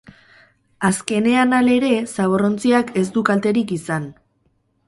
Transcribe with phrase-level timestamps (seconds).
[0.89, 4.13] Azkenean halere, zaborrontziak ez du kalterik izan.